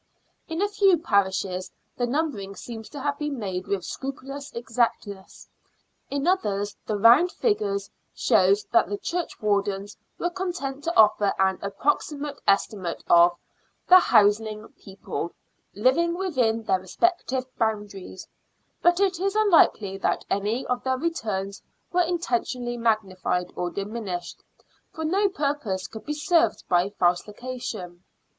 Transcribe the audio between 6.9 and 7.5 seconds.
round